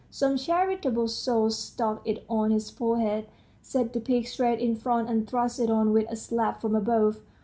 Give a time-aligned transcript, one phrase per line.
[0.09, 3.27] Some charitable soul stuck it on his forehead,
[3.61, 7.19] set the peak straight in front, and thrust it on with a slap from above.